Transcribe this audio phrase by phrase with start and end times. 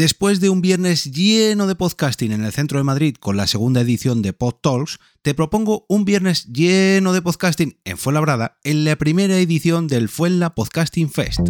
[0.00, 3.82] Después de un viernes lleno de podcasting en el centro de Madrid con la segunda
[3.82, 8.96] edición de Pod Talks, te propongo un viernes lleno de podcasting en Fuenlabrada en la
[8.96, 11.40] primera edición del Fuenla Podcasting Fest.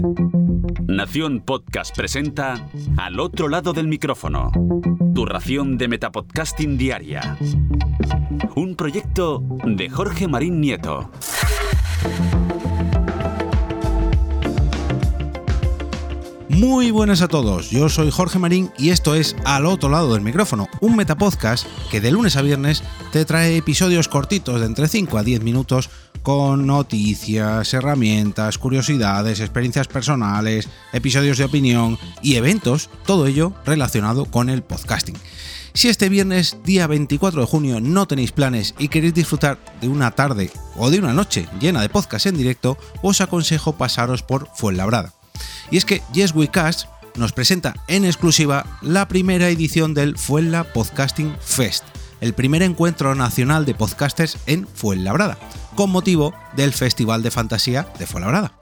[0.88, 4.50] Nación Podcast presenta Al otro lado del micrófono,
[5.14, 7.38] tu ración de Metapodcasting diaria.
[8.56, 11.08] Un proyecto de Jorge Marín Nieto.
[16.60, 20.20] Muy buenas a todos, yo soy Jorge Marín y esto es Al otro lado del
[20.20, 25.16] micrófono, un metapodcast que de lunes a viernes te trae episodios cortitos de entre 5
[25.16, 25.88] a 10 minutos
[26.22, 34.50] con noticias, herramientas, curiosidades, experiencias personales, episodios de opinión y eventos, todo ello relacionado con
[34.50, 35.16] el podcasting.
[35.72, 40.10] Si este viernes, día 24 de junio, no tenéis planes y queréis disfrutar de una
[40.10, 45.19] tarde o de una noche llena de podcast en directo, os aconsejo pasaros por Fuenlabrada.
[45.70, 46.50] Y es que Yes We
[47.16, 51.84] nos presenta en exclusiva la primera edición del Fuenla Podcasting Fest,
[52.20, 55.38] el primer encuentro nacional de podcasters en Fuenlabrada,
[55.74, 58.52] con motivo del Festival de Fantasía de Fuenlabrada.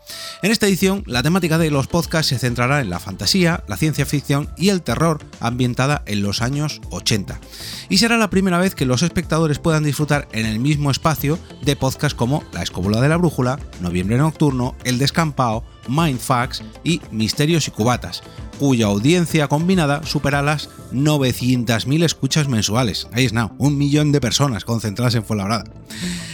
[0.42, 4.06] En esta edición, la temática de los podcasts se centrará en la fantasía, la ciencia
[4.06, 7.40] ficción y el terror ambientada en los años 80.
[7.88, 11.76] Y será la primera vez que los espectadores puedan disfrutar en el mismo espacio de
[11.76, 17.70] podcasts como La Escóbula de la Brújula, Noviembre Nocturno, El Descampado, Mindfax y Misterios y
[17.70, 18.22] Cubatas,
[18.58, 23.08] cuya audiencia combinada supera las 900.000 escuchas mensuales.
[23.12, 25.64] Ahí es nada, un millón de personas concentradas en Fuenlabrada.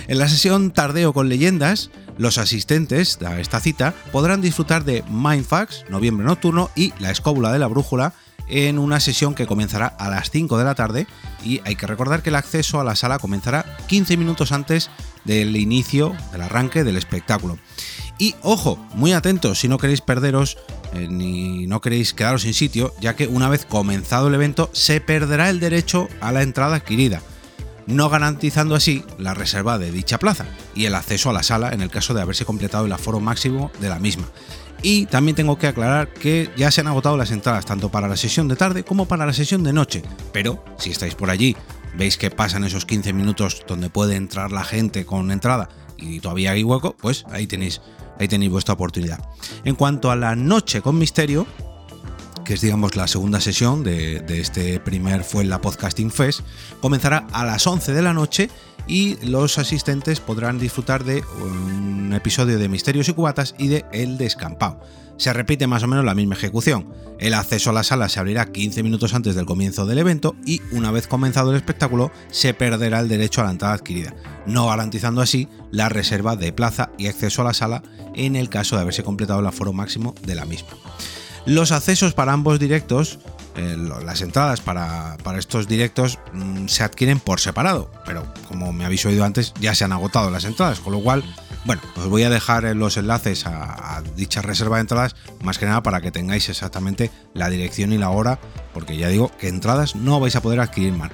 [0.09, 5.85] En la sesión Tardeo con leyendas, los asistentes a esta cita podrán disfrutar de Mindfax,
[5.89, 8.15] Noviembre Nocturno y La Escóbula de la Brújula
[8.49, 11.07] en una sesión que comenzará a las 5 de la tarde
[11.45, 14.91] y hay que recordar que el acceso a la sala comenzará 15 minutos antes
[15.25, 17.59] del inicio, del arranque del espectáculo.
[18.19, 20.57] Y ojo, muy atentos si no queréis perderos
[20.93, 25.01] eh, ni no queréis quedaros sin sitio, ya que una vez comenzado el evento se
[25.01, 27.21] perderá el derecho a la entrada adquirida,
[27.87, 31.81] no garantizando así la reserva de dicha plaza y el acceso a la sala en
[31.81, 34.29] el caso de haberse completado el aforo máximo de la misma.
[34.83, 38.17] Y también tengo que aclarar que ya se han agotado las entradas tanto para la
[38.17, 40.03] sesión de tarde como para la sesión de noche,
[40.33, 41.57] pero si estáis por allí,
[41.97, 46.53] veis que pasan esos 15 minutos donde puede entrar la gente con entrada y todavía
[46.53, 47.81] hay hueco, pues ahí tenéis
[48.19, 49.19] ahí tenéis vuestra oportunidad.
[49.65, 51.47] En cuanto a la noche con misterio,
[52.45, 56.41] que es digamos la segunda sesión de, este primer fue la Podcasting Fest,
[56.81, 58.51] comenzará a las 11 de la noche
[58.87, 64.19] y los asistentes podrán disfrutar de un episodio de Misterios y Cubatas y de El
[64.19, 64.81] Descampado.
[65.17, 66.93] Se repite más o menos la misma ejecución.
[67.19, 70.61] El acceso a la sala se abrirá 15 minutos antes del comienzo del evento y
[70.73, 74.15] una vez comenzado el espectáculo se perderá el derecho a la entrada adquirida,
[74.47, 77.83] no garantizando así la reserva de plaza y acceso a la sala
[78.15, 80.71] en el caso de haberse completado el aforo máximo de la misma.
[81.47, 83.19] Los accesos para ambos directos,
[83.57, 89.05] eh, las entradas para, estos directos mm, se adquieren por separado, pero como me habéis
[89.05, 91.23] oído antes, ya se han agotado las entradas, con lo cual,
[91.65, 95.83] bueno, os voy a dejar los enlaces a, dicha reserva de entradas, más que nada
[95.83, 98.39] para que tengáis exactamente la dirección y la hora,
[98.73, 101.11] porque ya digo que entradas no vais a poder adquirir más.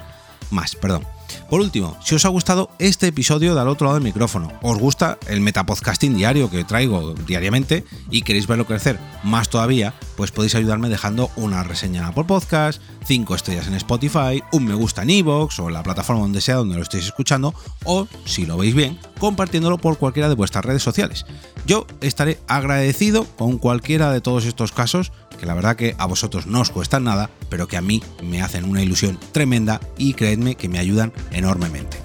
[0.50, 1.06] Más, perdón.
[1.48, 5.18] Por último, si os ha gustado este episodio del otro lado del micrófono, os gusta
[5.28, 10.88] el metapodcasting diario que traigo diariamente y queréis verlo crecer más todavía, pues podéis ayudarme
[10.88, 15.68] dejando una reseña por podcast, 5 estrellas en Spotify, un me gusta en iVoox o
[15.68, 17.54] en la plataforma donde sea donde lo estéis escuchando,
[17.84, 21.26] o, si lo veis bien, compartiéndolo por cualquiera de vuestras redes sociales.
[21.66, 26.46] Yo estaré agradecido con cualquiera de todos estos casos que la verdad que a vosotros
[26.46, 30.54] no os cuestan nada, pero que a mí me hacen una ilusión tremenda y creedme
[30.54, 31.96] que me ayudan enormemente.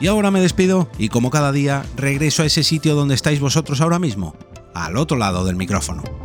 [0.00, 3.80] Y ahora me despido y como cada día regreso a ese sitio donde estáis vosotros
[3.80, 4.34] ahora mismo,
[4.74, 6.21] al otro lado del micrófono.